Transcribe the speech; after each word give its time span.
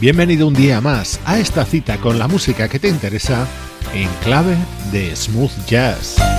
Bienvenido 0.00 0.46
un 0.46 0.54
día 0.54 0.80
más 0.80 1.18
a 1.24 1.40
esta 1.40 1.64
cita 1.64 1.96
con 1.96 2.20
la 2.20 2.28
música 2.28 2.68
que 2.68 2.78
te 2.78 2.88
interesa 2.88 3.48
en 3.92 4.08
clave 4.22 4.56
de 4.92 5.16
smooth 5.16 5.50
jazz. 5.66 6.37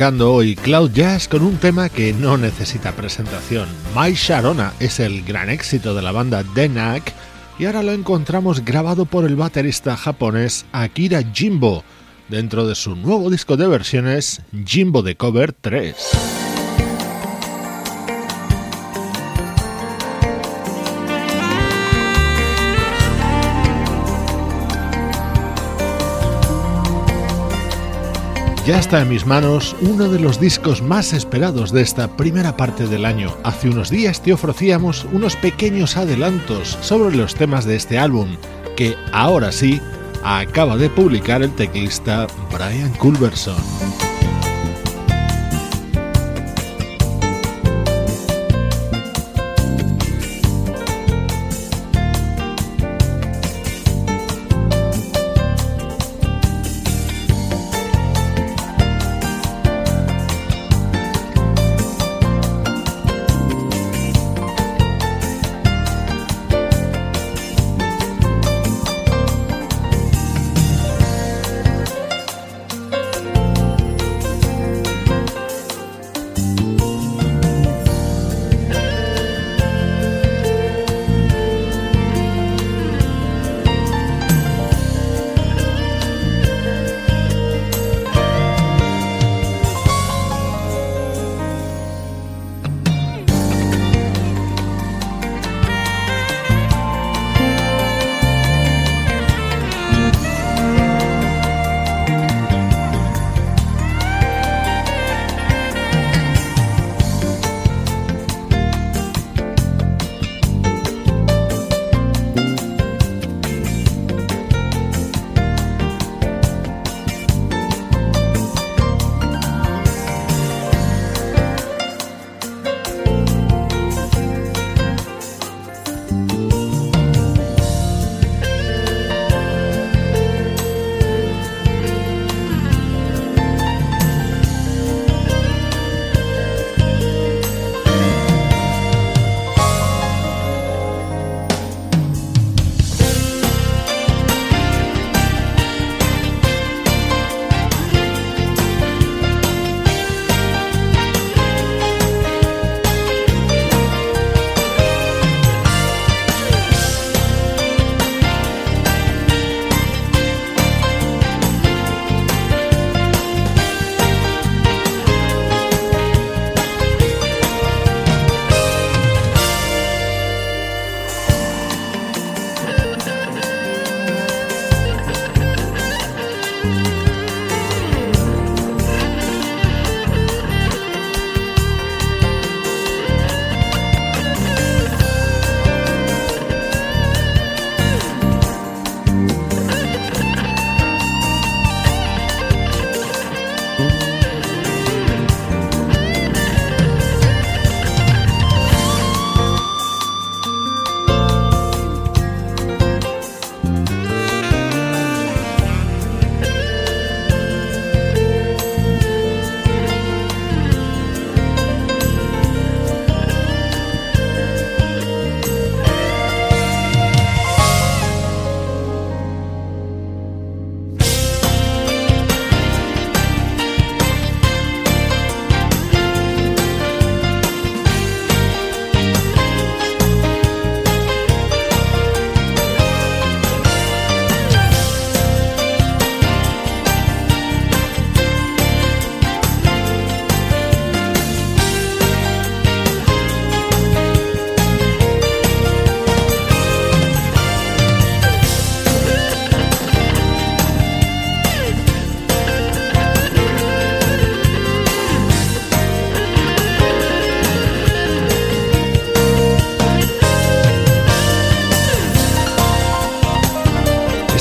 Arrancando 0.00 0.32
hoy 0.32 0.56
Cloud 0.56 0.92
Jazz 0.92 1.28
con 1.28 1.42
un 1.42 1.58
tema 1.58 1.90
que 1.90 2.14
no 2.14 2.38
necesita 2.38 2.92
presentación. 2.92 3.68
My 3.94 4.14
Sharona 4.14 4.72
es 4.80 4.98
el 4.98 5.22
gran 5.24 5.50
éxito 5.50 5.94
de 5.94 6.00
la 6.00 6.10
banda 6.10 6.42
Denak 6.54 7.12
y 7.58 7.66
ahora 7.66 7.82
lo 7.82 7.92
encontramos 7.92 8.64
grabado 8.64 9.04
por 9.04 9.26
el 9.26 9.36
baterista 9.36 9.98
japonés 9.98 10.64
Akira 10.72 11.22
Jimbo 11.34 11.84
dentro 12.30 12.66
de 12.66 12.76
su 12.76 12.96
nuevo 12.96 13.28
disco 13.28 13.58
de 13.58 13.68
versiones 13.68 14.40
Jimbo 14.64 15.04
The 15.04 15.16
Cover 15.16 15.52
3. 15.52 16.39
Ya 28.66 28.78
está 28.78 29.00
en 29.00 29.08
mis 29.08 29.26
manos 29.26 29.74
uno 29.80 30.08
de 30.08 30.20
los 30.20 30.38
discos 30.38 30.82
más 30.82 31.12
esperados 31.14 31.72
de 31.72 31.80
esta 31.80 32.16
primera 32.16 32.56
parte 32.56 32.86
del 32.86 33.06
año. 33.06 33.34
Hace 33.42 33.70
unos 33.70 33.88
días 33.88 34.22
te 34.22 34.34
ofrecíamos 34.34 35.06
unos 35.12 35.34
pequeños 35.34 35.96
adelantos 35.96 36.78
sobre 36.82 37.16
los 37.16 37.34
temas 37.34 37.64
de 37.64 37.76
este 37.76 37.98
álbum, 37.98 38.36
que 38.76 38.94
ahora 39.12 39.50
sí 39.50 39.80
acaba 40.22 40.76
de 40.76 40.90
publicar 40.90 41.42
el 41.42 41.54
teclista 41.54 42.26
Brian 42.52 42.92
Culberson. 42.98 44.09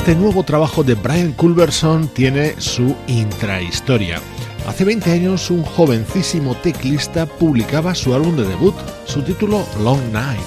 Este 0.09 0.19
nuevo 0.19 0.41
trabajo 0.41 0.83
de 0.83 0.95
Brian 0.95 1.33
Culberson 1.33 2.07
tiene 2.07 2.59
su 2.59 2.95
intrahistoria. 3.05 4.19
Hace 4.65 4.83
20 4.83 5.11
años 5.11 5.51
un 5.51 5.61
jovencísimo 5.61 6.55
teclista 6.55 7.27
publicaba 7.27 7.93
su 7.93 8.15
álbum 8.15 8.35
de 8.35 8.47
debut, 8.47 8.73
su 9.05 9.21
título 9.21 9.67
Long 9.83 10.01
Night. 10.11 10.41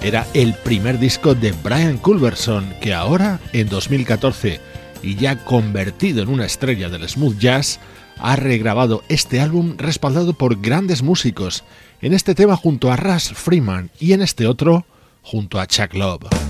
Era 0.00 0.26
el 0.32 0.54
primer 0.54 0.98
disco 0.98 1.34
de 1.34 1.52
Brian 1.62 1.98
Culberson 1.98 2.72
que 2.80 2.94
ahora, 2.94 3.40
en 3.52 3.68
2014, 3.68 4.58
y 5.02 5.16
ya 5.16 5.44
convertido 5.44 6.22
en 6.22 6.30
una 6.30 6.46
estrella 6.46 6.88
del 6.88 7.06
smooth 7.06 7.36
jazz, 7.36 7.80
ha 8.16 8.36
regrabado 8.36 9.02
este 9.10 9.42
álbum 9.42 9.74
respaldado 9.76 10.32
por 10.32 10.62
grandes 10.62 11.02
músicos, 11.02 11.62
en 12.00 12.14
este 12.14 12.34
tema 12.34 12.56
junto 12.56 12.90
a 12.90 12.96
Russ 12.96 13.34
Freeman 13.34 13.90
y 14.00 14.14
en 14.14 14.22
este 14.22 14.46
otro 14.46 14.86
junto 15.20 15.60
a 15.60 15.66
Chuck 15.66 15.92
Love. 15.92 16.47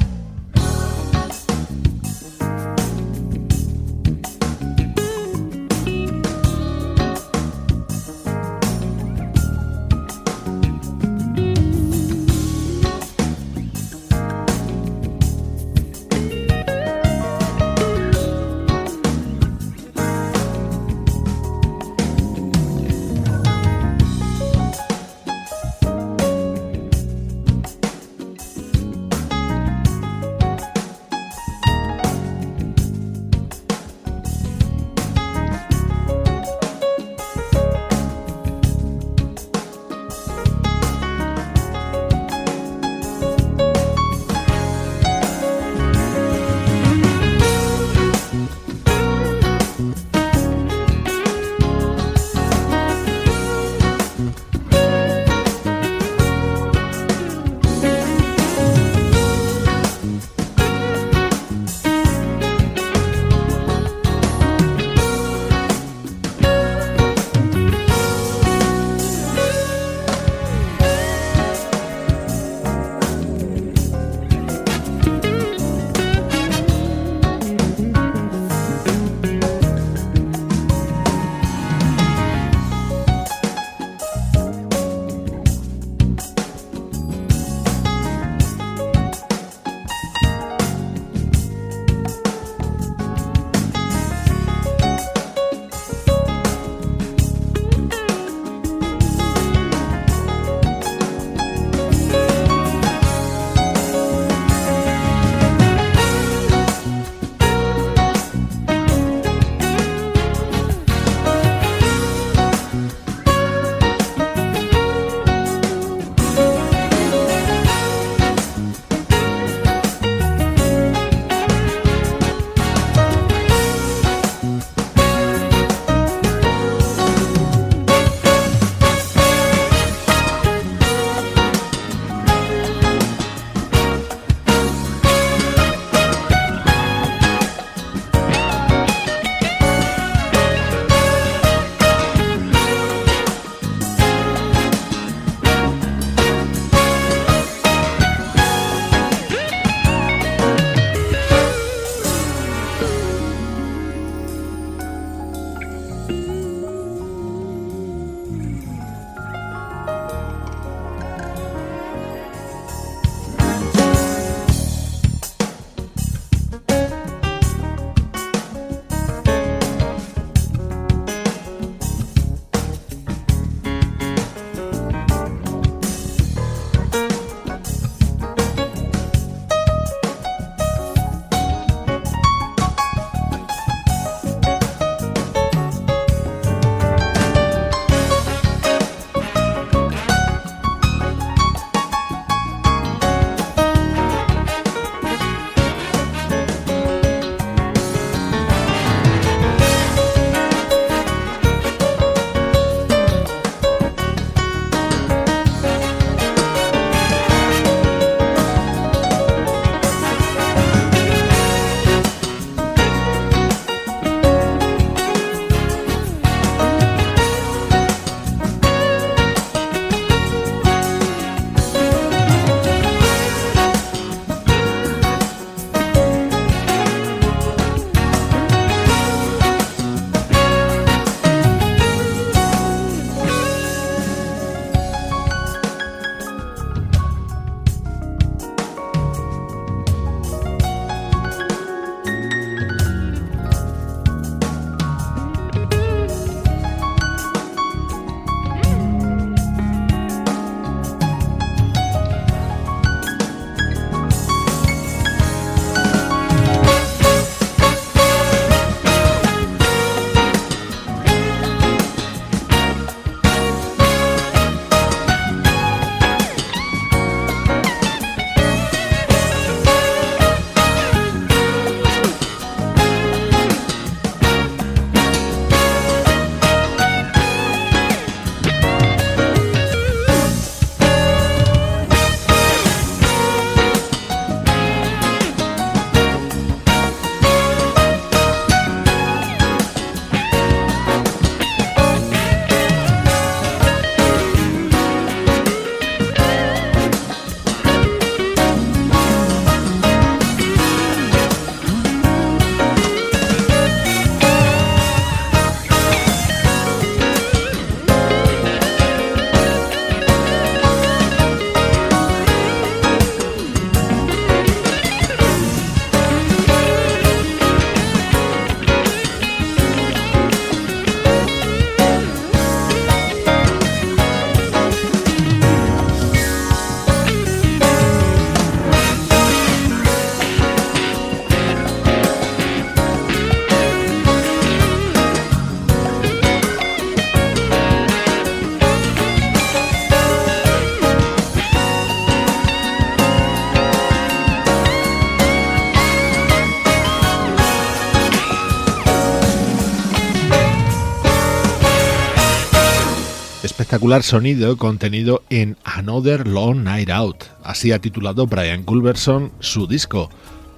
Espectacular 353.79 354.03
sonido 354.03 354.57
contenido 354.57 355.23
en 355.31 355.57
Another 355.63 356.27
Long 356.27 356.65
Night 356.65 356.91
Out. 356.91 357.27
Así 357.45 357.71
ha 357.71 357.79
titulado 357.79 358.27
Brian 358.27 358.65
Culberson 358.65 359.31
su 359.39 359.69
disco, 359.69 360.11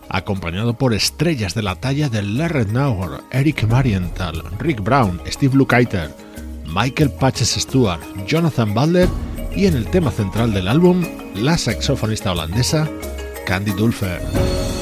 acompañado 0.09 0.73
por 0.79 0.95
estrellas 0.95 1.53
de 1.53 1.61
la 1.61 1.75
talla 1.75 2.09
de 2.09 2.23
Larry 2.23 2.65
Nauer, 2.73 3.21
Eric 3.31 3.69
Marienthal, 3.69 4.43
Rick 4.59 4.83
Brown, 4.83 5.21
Steve 5.27 5.55
Lukather, 5.55 6.09
Michael 6.65 7.11
Patches 7.11 7.51
Stewart, 7.59 8.01
Jonathan 8.27 8.73
Butler 8.73 9.09
y 9.55 9.67
en 9.67 9.77
el 9.77 9.85
tema 9.91 10.11
central 10.11 10.55
del 10.55 10.67
álbum, 10.67 11.05
la 11.35 11.59
saxofonista 11.59 12.33
holandesa 12.33 12.89
Candy 13.45 13.73
Dulfer. 13.73 14.80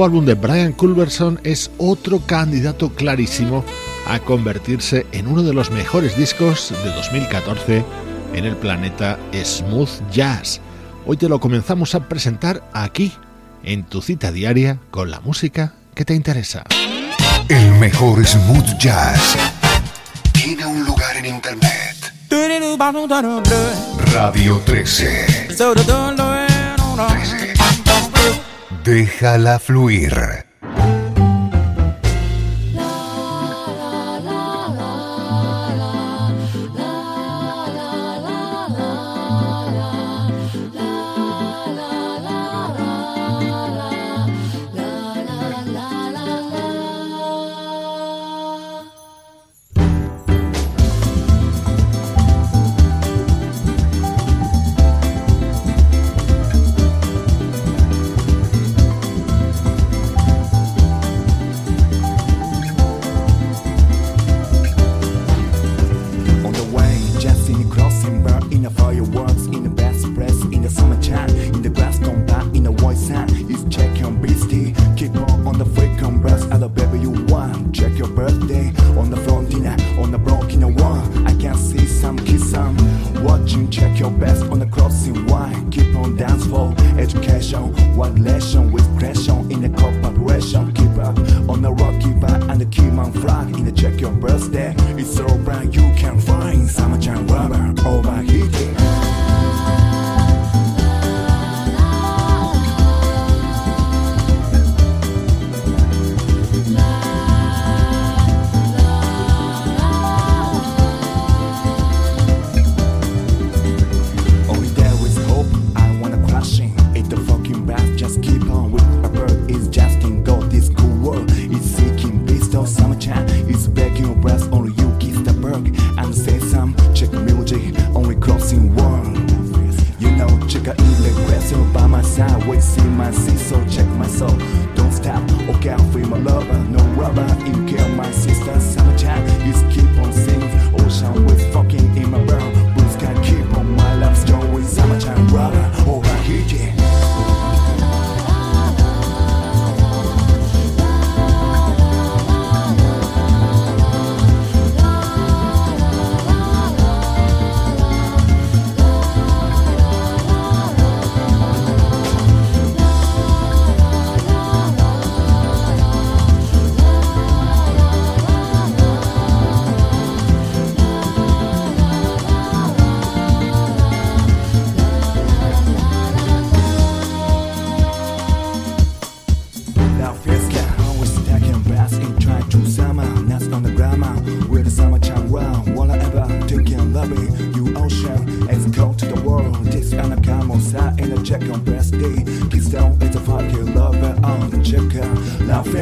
Nuevo 0.00 0.14
álbum 0.14 0.24
de 0.24 0.34
Brian 0.34 0.72
Culberson 0.72 1.38
es 1.44 1.70
otro 1.76 2.20
candidato 2.20 2.88
clarísimo 2.94 3.62
a 4.06 4.18
convertirse 4.18 5.04
en 5.12 5.26
uno 5.26 5.42
de 5.42 5.52
los 5.52 5.70
mejores 5.70 6.16
discos 6.16 6.72
de 6.82 6.90
2014 6.90 7.84
en 8.32 8.46
el 8.46 8.56
planeta 8.56 9.18
Smooth 9.34 10.10
Jazz. 10.10 10.62
Hoy 11.04 11.18
te 11.18 11.28
lo 11.28 11.38
comenzamos 11.38 11.94
a 11.94 12.08
presentar 12.08 12.66
aquí, 12.72 13.12
en 13.62 13.84
tu 13.84 14.00
cita 14.00 14.32
diaria 14.32 14.78
con 14.90 15.10
la 15.10 15.20
música 15.20 15.74
que 15.94 16.06
te 16.06 16.14
interesa. 16.14 16.64
El 17.50 17.72
mejor 17.72 18.24
smooth 18.24 18.78
jazz 18.78 19.36
tiene 20.32 20.64
un 20.64 20.82
lugar 20.82 21.14
en 21.18 21.26
internet. 21.26 22.14
Radio 24.14 24.62
13. 24.64 25.48
13. 27.08 27.39
Déjala 28.70 29.58
fluir. 29.58 30.49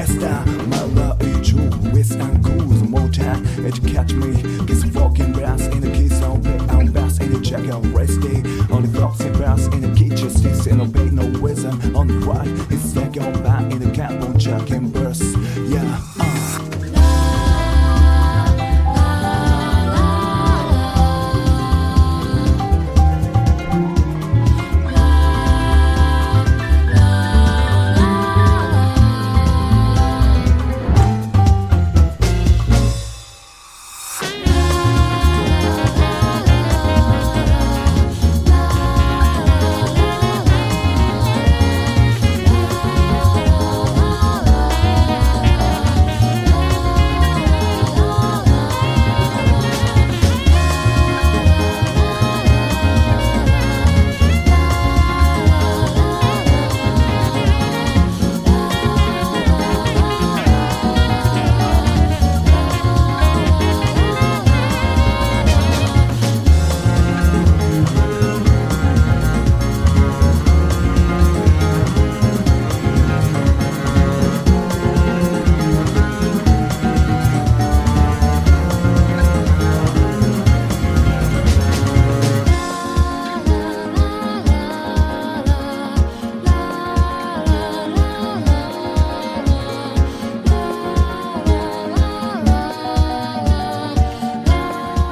fiesta 0.08 0.57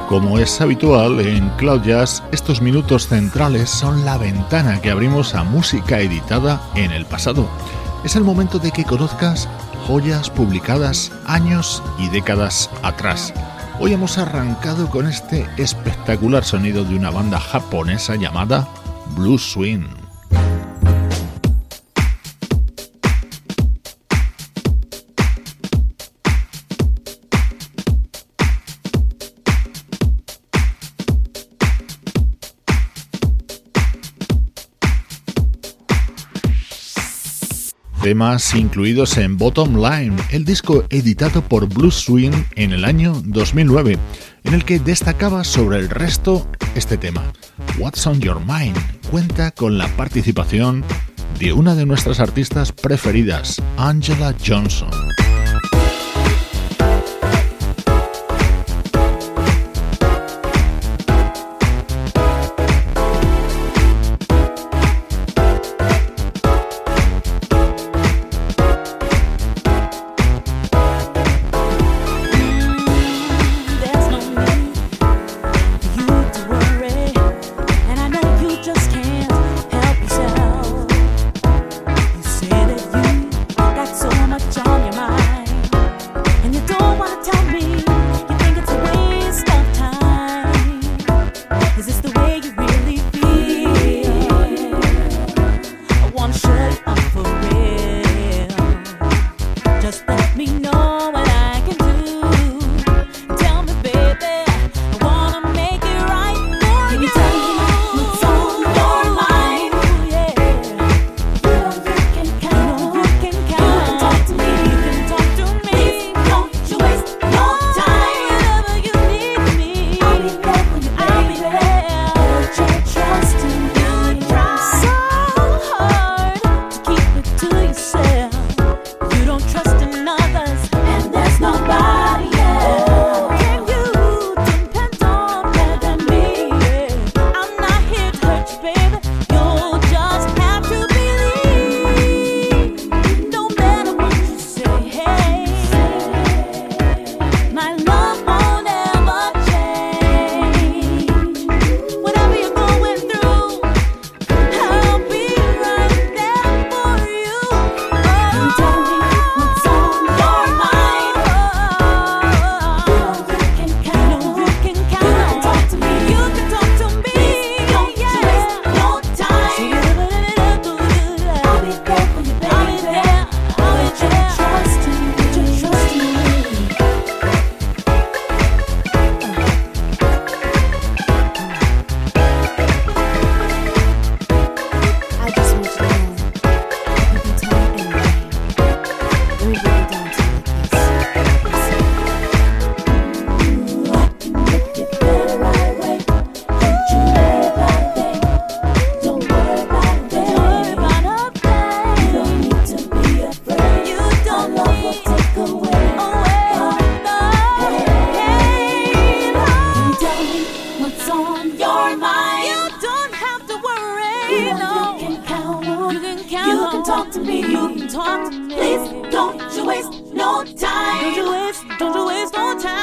Como 0.07 0.39
es 0.39 0.61
habitual 0.61 1.19
en 1.19 1.49
Cloud 1.57 1.81
Jazz, 1.81 2.23
estos 2.31 2.61
minutos 2.61 3.09
centrales 3.09 3.69
son 3.69 4.05
la 4.05 4.17
ventana 4.17 4.81
que 4.81 4.89
abrimos 4.89 5.35
a 5.35 5.43
música 5.43 5.99
editada 5.99 6.61
en 6.75 6.91
el 6.91 7.05
pasado. 7.05 7.45
Es 8.05 8.15
el 8.15 8.23
momento 8.23 8.57
de 8.57 8.71
que 8.71 8.85
conozcas 8.85 9.49
joyas 9.85 10.29
publicadas 10.29 11.11
años 11.25 11.83
y 11.99 12.07
décadas 12.07 12.69
atrás. 12.83 13.33
Hoy 13.81 13.91
hemos 13.91 14.17
arrancado 14.17 14.89
con 14.89 15.07
este 15.07 15.45
espectacular 15.57 16.45
sonido 16.45 16.85
de 16.85 16.95
una 16.95 17.09
banda 17.09 17.41
japonesa 17.41 18.15
llamada 18.15 18.65
Blue 19.13 19.37
Swing. 19.37 20.06
Temas 38.07 38.55
incluidos 38.55 39.17
en 39.17 39.35
Bottom 39.35 39.83
Line, 39.83 40.15
el 40.31 40.45
disco 40.45 40.85
editado 40.89 41.41
por 41.41 41.67
Blue 41.67 41.91
Swing 41.91 42.31
en 42.55 42.71
el 42.71 42.85
año 42.85 43.21
2009, 43.25 43.99
en 44.45 44.53
el 44.53 44.63
que 44.63 44.79
destacaba 44.79 45.43
sobre 45.43 45.79
el 45.79 45.89
resto 45.89 46.49
este 46.73 46.95
tema. 46.95 47.21
What's 47.77 48.07
on 48.07 48.21
Your 48.21 48.39
Mind 48.39 48.77
cuenta 49.11 49.51
con 49.51 49.77
la 49.77 49.89
participación 49.97 50.85
de 51.37 51.51
una 51.51 51.75
de 51.75 51.85
nuestras 51.85 52.21
artistas 52.21 52.71
preferidas, 52.71 53.61
Angela 53.75 54.33
Johnson. 54.41 54.89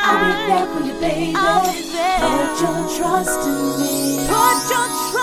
I'll 0.07 0.21
be 0.21 0.33
there 0.49 0.67
for 0.67 0.81
you, 0.87 0.95
baby. 1.01 1.33
Put 1.33 2.61
your 2.61 2.81
trust 2.97 3.41
in 3.49 3.81
me. 3.81 4.29
Put 4.29 4.71
your 4.71 4.87
trust. 4.87 5.14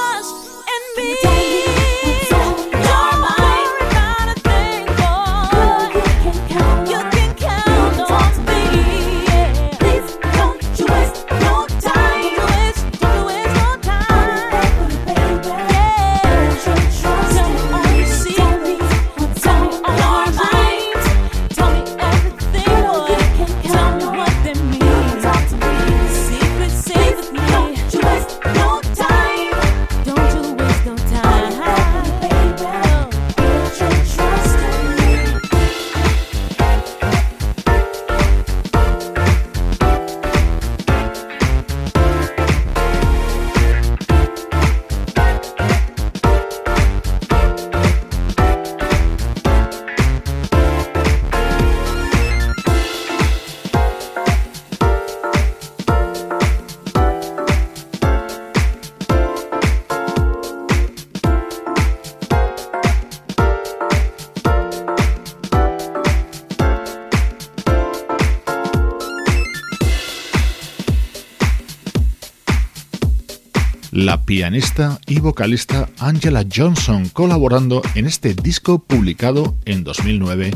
Y 75.05 75.19
vocalista 75.19 75.87
Angela 75.99 76.43
Johnson 76.51 77.07
colaborando 77.09 77.83
en 77.93 78.07
este 78.07 78.33
disco 78.33 78.79
publicado 78.79 79.55
en 79.65 79.83
2009 79.83 80.49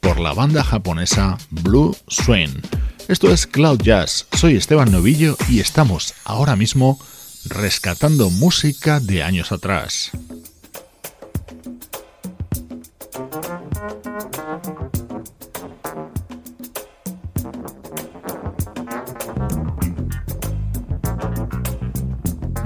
por 0.00 0.20
la 0.20 0.34
banda 0.34 0.62
japonesa 0.62 1.38
Blue 1.48 1.96
Swain. 2.06 2.60
Esto 3.08 3.32
es 3.32 3.46
Cloud 3.46 3.80
Jazz, 3.80 4.26
soy 4.32 4.56
Esteban 4.56 4.92
Novillo 4.92 5.38
y 5.48 5.60
estamos 5.60 6.12
ahora 6.24 6.54
mismo 6.54 7.00
rescatando 7.46 8.28
música 8.28 9.00
de 9.00 9.22
años 9.22 9.52
atrás. 9.52 10.10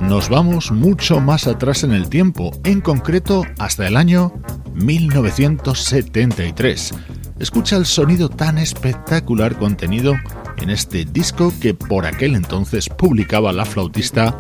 Nos 0.09 0.29
vamos 0.29 0.71
mucho 0.71 1.19
más 1.21 1.47
atrás 1.47 1.85
en 1.85 1.93
el 1.93 2.09
tiempo, 2.09 2.51
en 2.64 2.81
concreto 2.81 3.45
hasta 3.59 3.87
el 3.87 3.97
año 3.97 4.33
1973. 4.75 6.95
Escucha 7.38 7.77
el 7.77 7.87
sonido 7.87 8.29
tan 8.29 8.59
espectacular 8.59 9.57
contenido 9.57 10.14
en 10.59 10.71
este 10.71 11.05
disco 11.05 11.53
que 11.61 11.75
por 11.75 12.07
aquel 12.07 12.37
entonces 12.37 12.88
publicaba 12.88 13.53
la 13.53 13.64
flautista 13.64 14.38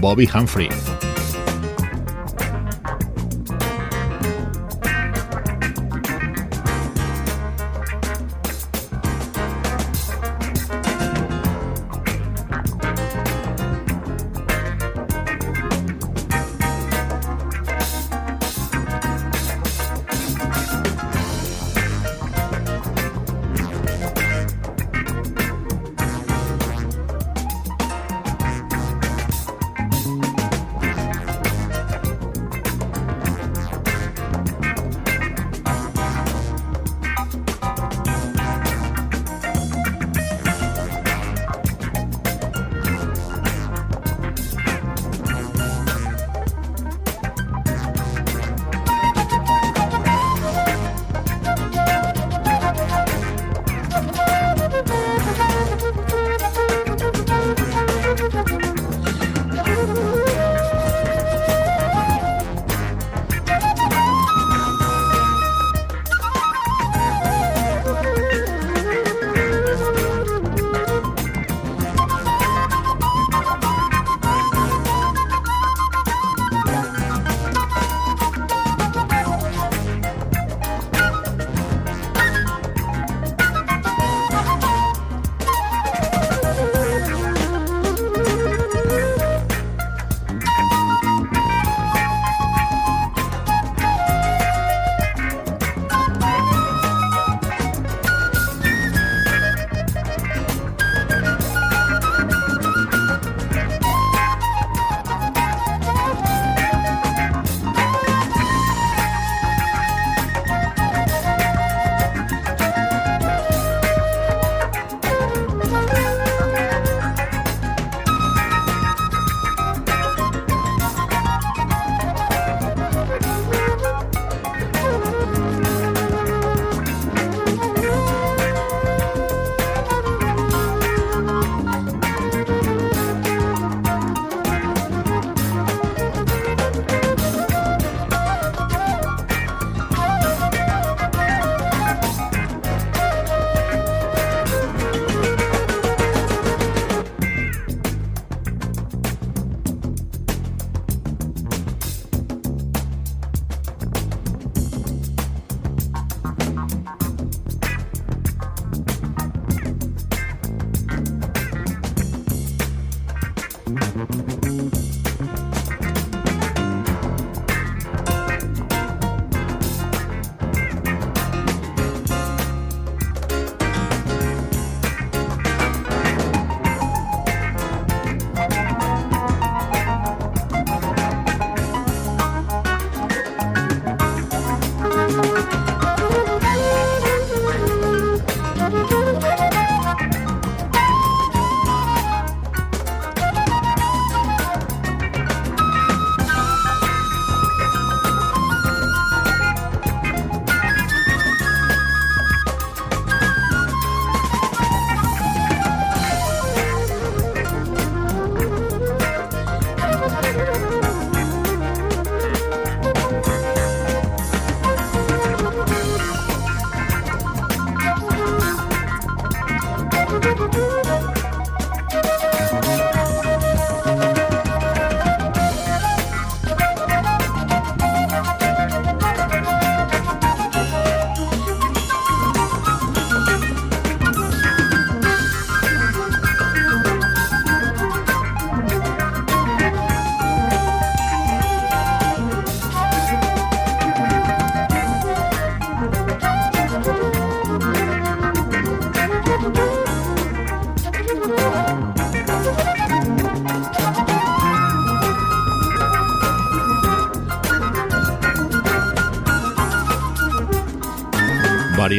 Bobby 0.00 0.28
Humphrey. 0.32 0.68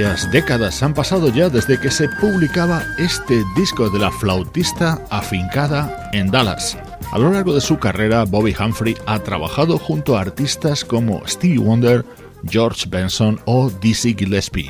Varias 0.03 0.29
décadas 0.31 0.83
han 0.83 0.93
pasado 0.93 1.29
ya 1.29 1.47
desde 1.47 1.79
que 1.79 1.89
se 1.89 2.09
publicaba 2.19 2.83
este 2.97 3.41
disco 3.55 3.89
de 3.89 3.99
la 3.99 4.11
flautista 4.11 5.01
afincada 5.09 6.09
en 6.11 6.29
Dallas. 6.29 6.77
A 7.13 7.17
lo 7.17 7.31
largo 7.31 7.55
de 7.55 7.61
su 7.61 7.79
carrera, 7.79 8.25
Bobby 8.25 8.53
Humphrey 8.53 8.97
ha 9.05 9.19
trabajado 9.19 9.77
junto 9.77 10.17
a 10.17 10.21
artistas 10.21 10.83
como 10.83 11.25
Stevie 11.25 11.57
Wonder, 11.57 12.03
George 12.45 12.85
Benson 12.89 13.39
o 13.45 13.69
Dizzy 13.69 14.13
Gillespie. 14.13 14.69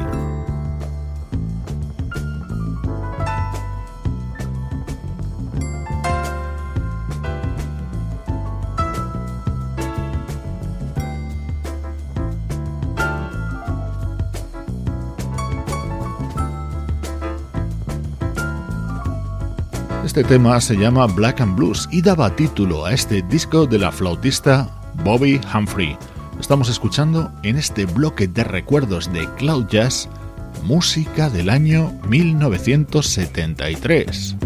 Este 20.24 20.36
tema 20.36 20.62
se 20.62 20.78
llama 20.78 21.06
Black 21.08 21.42
and 21.42 21.58
Blues 21.58 21.90
y 21.92 22.02
daba 22.02 22.34
título 22.34 22.86
a 22.86 22.94
este 22.94 23.22
disco 23.24 23.66
de 23.66 23.78
la 23.78 23.92
flautista 23.92 24.70
Bobby 25.04 25.42
Humphrey. 25.54 25.98
Estamos 26.40 26.70
escuchando 26.70 27.30
en 27.44 27.58
este 27.58 27.86
bloque 27.86 28.30
de 28.30 28.46
recuerdos 28.46 29.12
de 29.12 29.28
Cloud 29.36 29.68
Jazz 29.68 30.08
música 30.64 31.30
del 31.30 31.50
año 31.50 31.92
1973. 32.08 34.38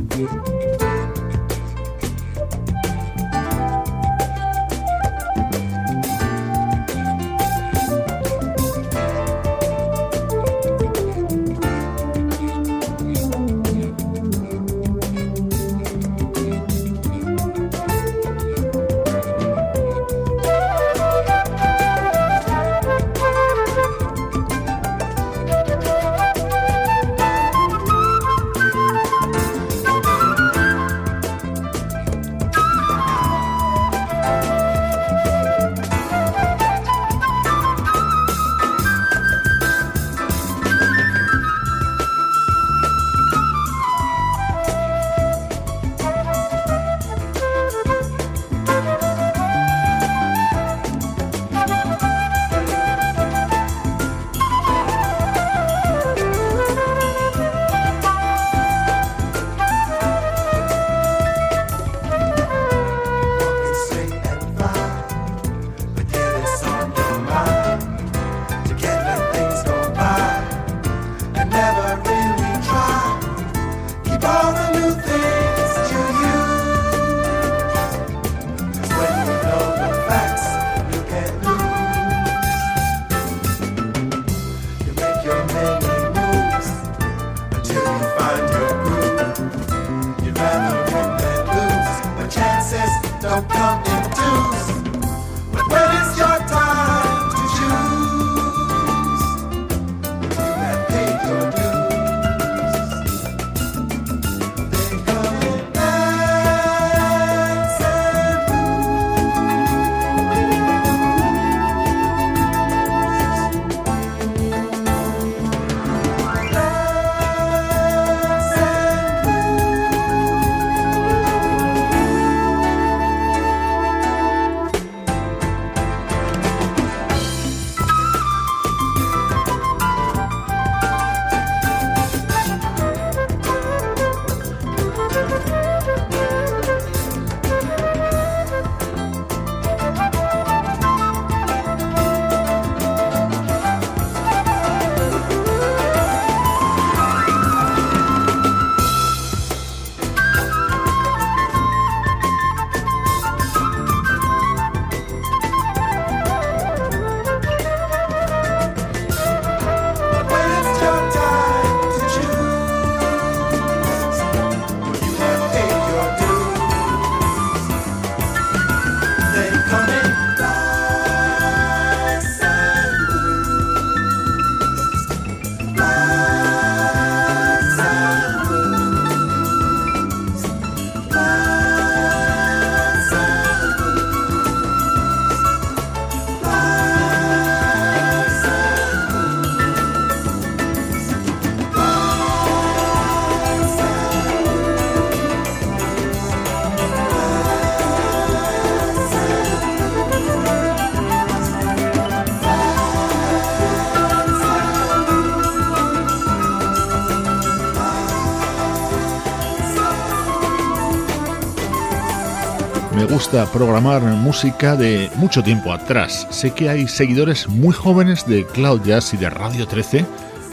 Programar 213.51 214.01
música 214.01 214.75
de 214.75 215.11
mucho 215.15 215.43
tiempo 215.43 215.73
atrás. 215.73 216.27
Sé 216.31 216.51
que 216.51 216.69
hay 216.69 216.87
seguidores 216.87 217.47
muy 217.47 217.73
jóvenes 217.73 218.25
de 218.25 218.45
Cloud 218.45 218.81
Jazz 218.83 219.13
y 219.13 219.17
de 219.17 219.29
Radio 219.29 219.67
13 219.67 220.05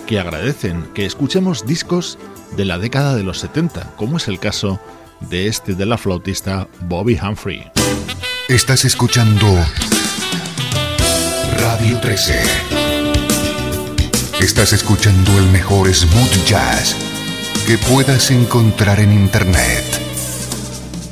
que 0.07 0.19
agradecen 0.19 0.85
que 0.93 1.07
escuchemos 1.07 1.67
discos 1.67 2.19
de 2.57 2.65
la 2.65 2.79
década 2.79 3.15
de 3.15 3.23
los 3.23 3.39
70, 3.39 3.95
como 3.97 4.17
es 4.17 4.29
el 4.29 4.39
caso 4.39 4.81
de 5.21 5.47
este 5.47 5.75
de 5.75 5.87
la 5.87 5.97
flautista 5.97 6.69
Bobby 6.81 7.19
Humphrey. 7.19 7.71
Estás 8.49 8.85
escuchando 8.85 9.47
Radio 11.59 12.01
13. 12.01 12.43
Estás 14.41 14.73
escuchando 14.73 15.39
el 15.39 15.47
mejor 15.47 15.93
smooth 15.95 16.45
jazz 16.47 16.97
que 17.67 17.79
puedas 17.79 18.31
encontrar 18.31 19.01
en 19.01 19.13
Internet. 19.13 19.85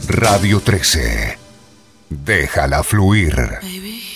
Radio 0.09 0.61
13. 0.61 1.42
Déjala 2.13 2.83
fluir. 2.83 3.35
Don't 3.61 4.12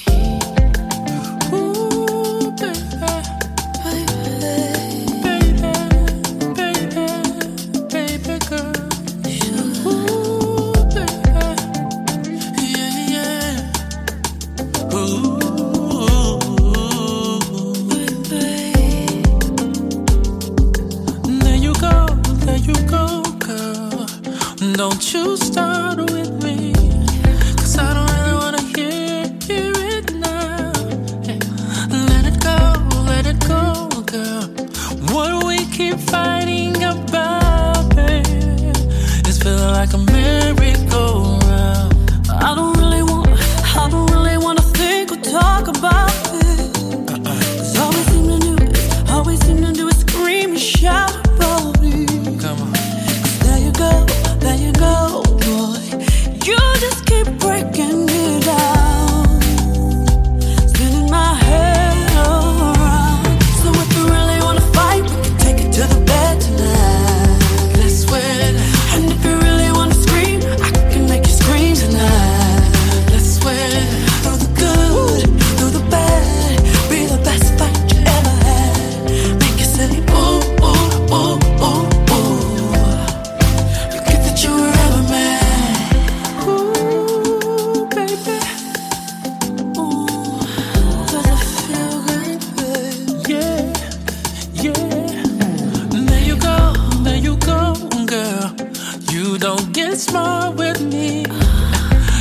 Don't 99.46 99.72
get 99.72 99.96
smart 99.96 100.56
with 100.56 100.82
me. 100.82 101.24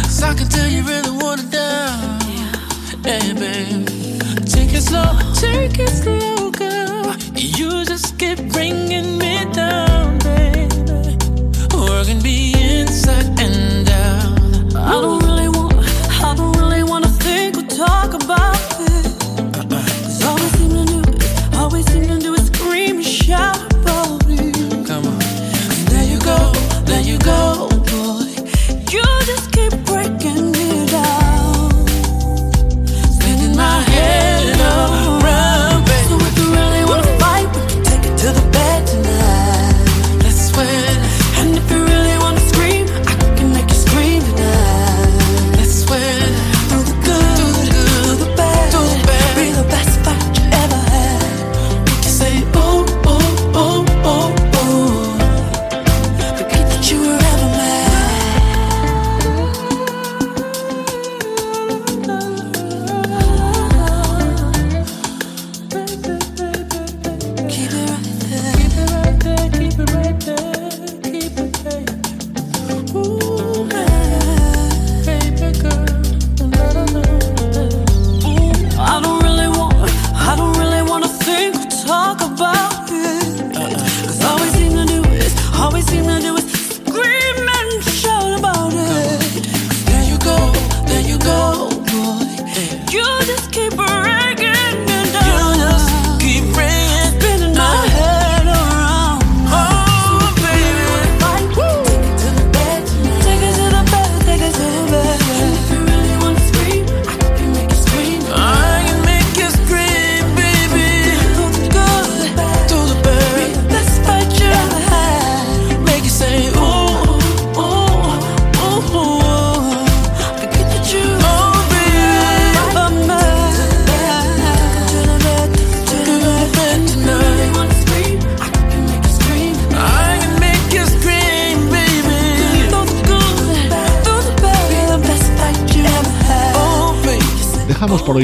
Sock 0.07 0.39
until 0.39 0.67
you 0.67 0.83
really 0.83 1.09
want 1.09 1.41
it 1.41 1.49
down. 1.49 2.21
Hey, 3.03 3.33
babe. 3.33 3.87
Take 4.45 4.71
it 4.75 4.83
slow, 4.83 5.11
take 5.33 5.79
it 5.79 5.89
slow, 5.89 6.51
girl. 6.51 7.15
You 7.33 7.83
just 7.83 8.19
keep 8.19 8.37
bringing 8.53 9.17
me 9.17 9.43
down. 9.53 9.64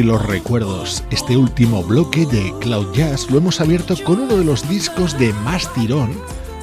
Hoy 0.02 0.08
los 0.08 0.26
recuerdos. 0.26 1.04
Este 1.12 1.38
último 1.38 1.84
bloque 1.84 2.26
de 2.26 2.54
Cloud 2.60 2.96
Jazz 2.96 3.30
lo 3.30 3.38
hemos 3.38 3.62
abierto 3.62 3.96
con 4.04 4.22
uno 4.22 4.36
de 4.36 4.44
los 4.44 4.68
discos 4.68 5.18
de 5.20 5.34
más 5.34 5.72
tirón 5.74 6.12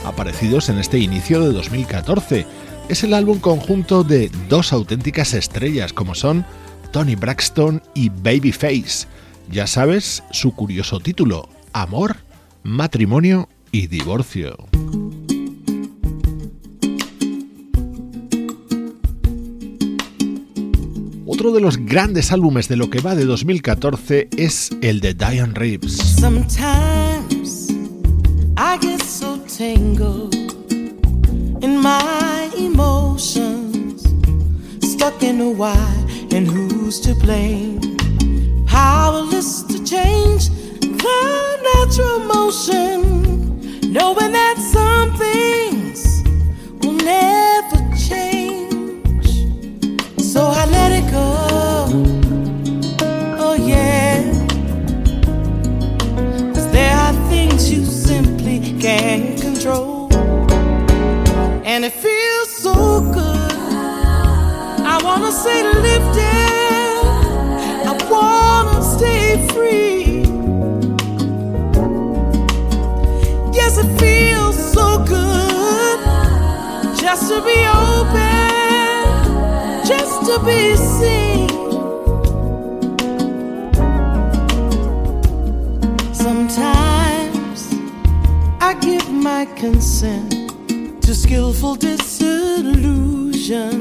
aparecidos 0.05 0.69
en 0.69 0.79
este 0.79 0.99
inicio 0.99 1.41
de 1.41 1.53
2014. 1.53 2.47
Es 2.89 3.05
el 3.05 3.15
álbum 3.15 3.39
conjunto 3.39 4.03
de 4.03 4.31
dos 4.49 4.73
auténticas 4.73 5.35
estrellas 5.35 5.93
como 5.93 6.15
son 6.15 6.45
Tony 6.91 7.15
Braxton 7.15 7.83
y 7.95 8.09
Babyface. 8.09 9.07
Ya 9.51 9.67
sabes 9.67 10.23
su 10.31 10.53
curioso 10.53 10.99
título, 10.99 11.49
Amor, 11.73 12.17
Matrimonio 12.63 13.49
y 13.71 13.87
Divorcio. 13.87 14.57
Otro 21.31 21.53
de 21.53 21.61
los 21.61 21.77
grandes 21.77 22.33
álbumes 22.33 22.69
de 22.69 22.77
lo 22.77 22.89
que 22.89 23.03
va 23.03 23.15
de 23.15 23.27
2014 23.27 24.31
es 24.39 24.71
el 24.81 25.01
de 25.01 25.13
Diane 25.13 25.53
Reeves. 25.53 25.93
Sometimes 25.93 27.69
I 28.57 28.79
get 28.81 29.03
so 29.03 29.39
tangled 29.47 30.35
in 31.61 31.83
my 31.83 32.49
emotions, 32.57 34.05
stuck 34.81 35.23
in 35.23 35.43
a 35.43 35.51
why 35.51 35.77
and 36.35 36.49
who's 36.49 36.99
to 37.03 37.15
blame. 37.17 37.79
Powerless 38.67 39.67
to 39.69 39.85
change 39.85 40.49
the 40.81 41.59
natural 41.75 42.21
motion, 42.21 43.61
knowing 43.93 44.33
that 44.33 44.57
some 44.73 45.13
things 45.19 46.25
will 46.81 46.97
never 47.05 47.58
can't 58.81 59.41
control. 59.41 60.09
And 61.65 61.85
it 61.85 61.93
feels 61.93 62.51
so 62.57 63.01
good. 63.01 63.53
I 64.87 65.01
wanna 65.03 65.33
stay 65.33 65.63
lifted. 65.65 66.99
I 67.91 67.93
wanna 68.09 68.83
stay 68.83 69.47
free. 69.49 70.23
Yes, 73.53 73.79
it 73.79 73.91
feels 73.99 74.57
so 74.73 75.05
good 75.05 75.99
just 76.97 77.29
to 77.31 77.41
be 77.43 77.59
open 77.67 78.39
just 79.87 80.25
to 80.27 80.39
be 80.45 80.77
seen. 80.77 81.28
My 89.29 89.45
consent 89.57 90.31
to 91.03 91.15
skillful 91.15 91.75
disillusion 91.77 93.73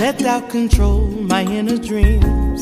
let 0.00 0.18
doubt 0.18 0.50
control 0.50 1.02
my 1.32 1.42
inner 1.58 1.78
dreams. 1.90 2.60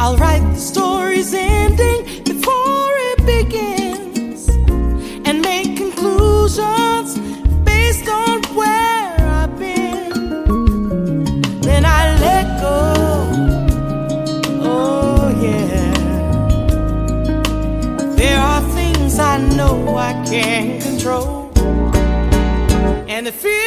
I'll 0.00 0.16
write 0.16 0.44
the 0.54 0.62
story's 0.72 1.34
ending 1.34 2.00
before 2.24 2.92
it 3.10 3.18
begins 3.34 4.48
and 5.26 5.42
make 5.42 5.76
conclusions 5.76 6.91
can't 20.32 20.82
control. 20.82 21.52
And 23.06 23.26
the 23.26 23.32
feels 23.32 23.61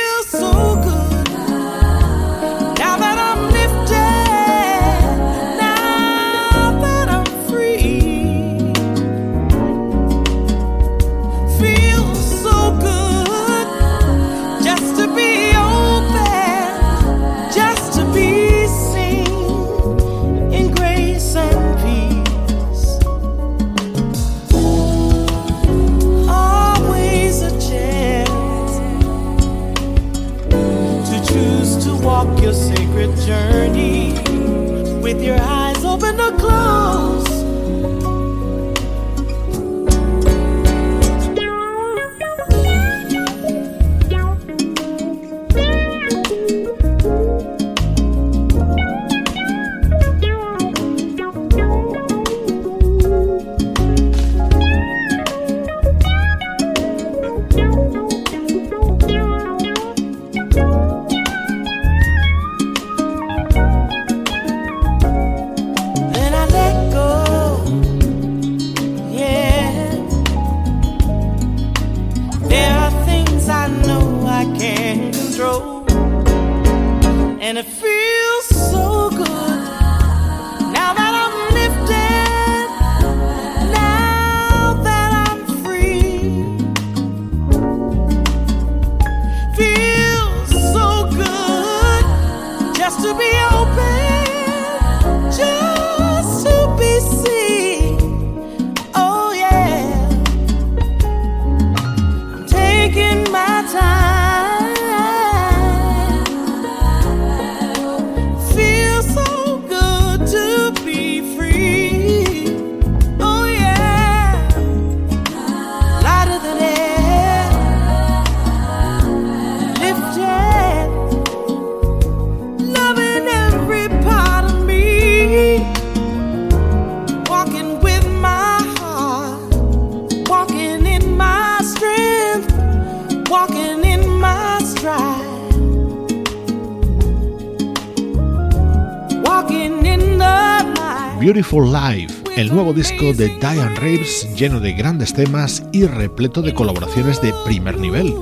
Life, 141.62 142.14
el 142.36 142.54
nuevo 142.54 142.74
disco 142.74 143.14
de 143.14 143.30
Diane 143.40 143.76
Reeves 143.76 144.28
lleno 144.36 144.60
de 144.60 144.74
grandes 144.74 145.14
temas 145.14 145.64
y 145.72 145.86
repleto 145.86 146.42
de 146.42 146.54
colaboraciones 146.54 147.22
de 147.22 147.34
primer 147.46 147.78
nivel. 147.80 148.14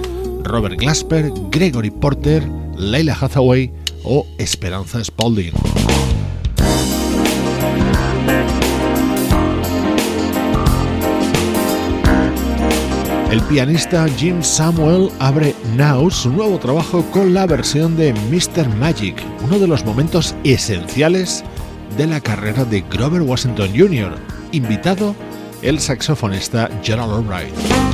Robert 0.44 0.78
Glasper, 0.78 1.32
Gregory 1.50 1.90
Porter, 1.90 2.48
Leila 2.78 3.18
Hathaway 3.20 3.72
o 4.04 4.28
Esperanza 4.38 5.04
Spalding. 5.04 5.54
El 13.32 13.42
pianista 13.42 14.08
Jim 14.16 14.44
Samuel 14.44 15.10
abre 15.18 15.56
Now 15.76 16.12
su 16.12 16.30
nuevo 16.30 16.60
trabajo 16.60 17.04
con 17.10 17.34
la 17.34 17.48
versión 17.48 17.96
de 17.98 18.14
Mr. 18.14 18.70
Magic, 18.76 19.24
uno 19.44 19.58
de 19.58 19.68
los 19.68 19.84
momentos 19.84 20.36
esenciales 20.44 21.44
de 21.98 22.08
la 22.08 22.20
carrera 22.20 22.66
de 22.66 22.82
Grover 22.82 23.22
Washington 23.22 23.70
Jr., 23.76 24.16
invitado 24.52 25.16
el 25.62 25.80
saxofonista 25.80 26.70
Gerald 26.84 27.12
Albright. 27.12 27.93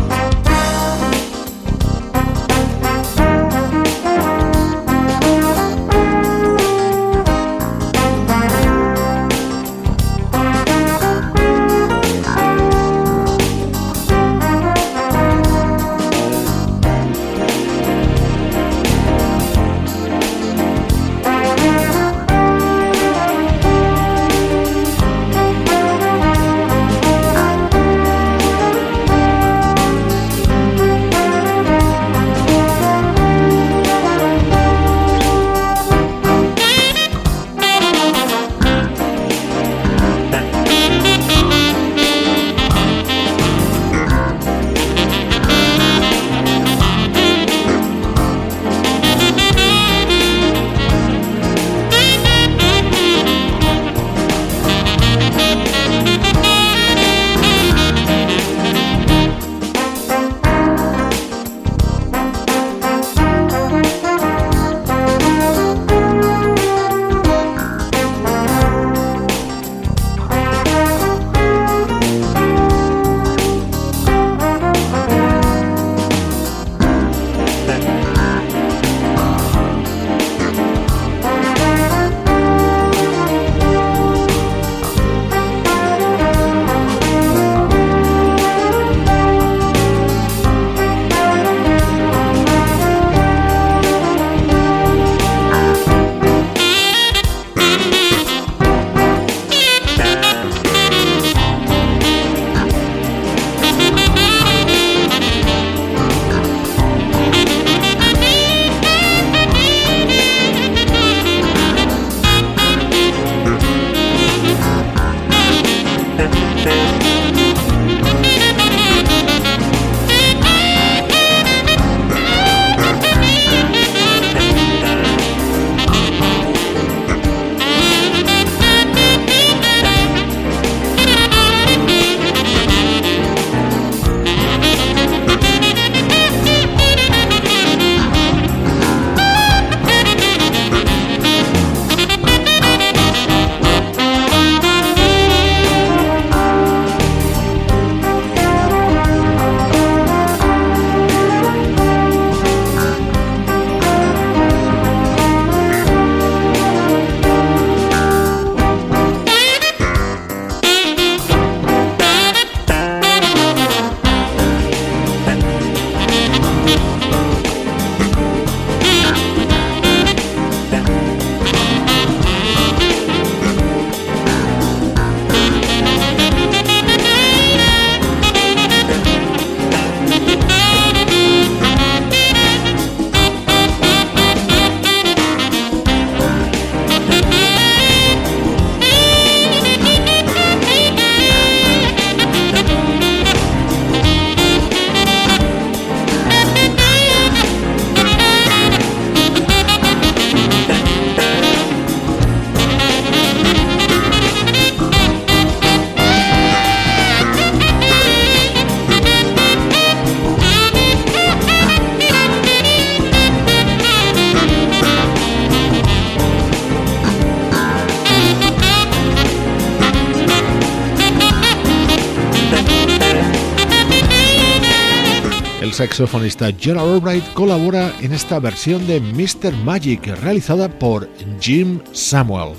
Saxofonista 225.80 226.52
Gerald 226.52 226.96
Albright 226.96 227.24
colabora 227.32 227.94
en 228.02 228.12
esta 228.12 228.38
versión 228.42 228.86
de 228.86 229.00
Mr. 229.00 229.54
Magic 229.64 230.08
realizada 230.22 230.68
por 230.68 231.10
Jim 231.40 231.80
Samuel. 231.94 232.50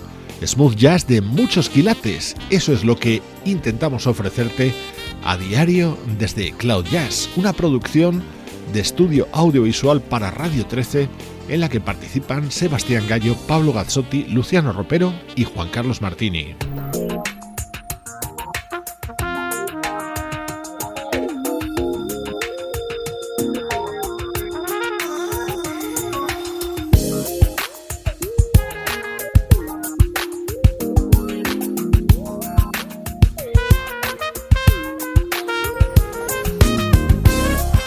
Smooth 0.42 0.74
jazz 0.74 1.06
de 1.06 1.20
muchos 1.20 1.68
quilates, 1.68 2.34
eso 2.48 2.72
es 2.72 2.82
lo 2.82 2.96
que 2.96 3.20
intentamos 3.44 4.06
ofrecerte 4.06 4.72
a 5.22 5.36
diario 5.36 5.98
desde 6.18 6.52
Cloud 6.52 6.86
Jazz, 6.86 7.28
una 7.36 7.52
producción 7.52 8.22
de 8.72 8.80
estudio 8.80 9.28
audiovisual 9.32 10.00
para 10.00 10.30
Radio 10.30 10.64
13 10.64 11.06
en 11.50 11.60
la 11.60 11.68
que 11.68 11.82
participan 11.82 12.50
Sebastián 12.50 13.04
Gallo, 13.06 13.36
Pablo 13.46 13.74
Gazzotti, 13.74 14.24
Luciano 14.30 14.72
Ropero 14.72 15.12
y 15.36 15.44
Juan 15.44 15.68
Carlos 15.68 16.00
Martini. 16.00 16.54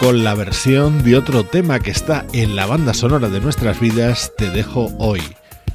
Con 0.03 0.25
la 0.25 0.35
versión 0.35 1.01
de 1.01 1.15
otro 1.15 1.45
tema 1.45 1.79
que 1.79 1.91
está 1.91 2.25
en 2.33 2.57
la 2.57 2.65
banda 2.65 2.93
sonora 2.93 3.29
de 3.29 3.39
nuestras 3.39 3.79
vidas, 3.79 4.33
Te 4.37 4.49
dejo 4.49 4.91
hoy. 4.97 5.21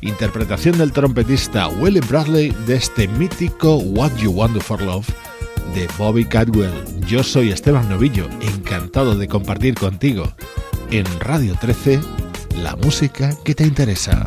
Interpretación 0.02 0.76
del 0.76 0.92
trompetista 0.92 1.66
Willie 1.68 2.02
Bradley 2.02 2.54
de 2.66 2.76
este 2.76 3.08
mítico 3.08 3.76
What 3.76 4.14
You 4.16 4.32
Want 4.32 4.60
for 4.60 4.82
Love 4.82 5.08
de 5.74 5.88
Bobby 5.96 6.26
Cadwell. 6.26 6.70
Yo 7.06 7.22
soy 7.22 7.52
Esteban 7.52 7.88
Novillo, 7.88 8.28
encantado 8.42 9.16
de 9.16 9.28
compartir 9.28 9.74
contigo 9.76 10.30
en 10.90 11.06
Radio 11.20 11.56
13 11.58 11.98
la 12.62 12.76
música 12.76 13.34
que 13.46 13.54
te 13.54 13.64
interesa. 13.64 14.26